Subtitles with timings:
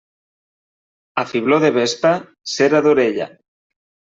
[1.23, 2.15] A fibló de vespa,
[2.55, 3.29] cera d'orella.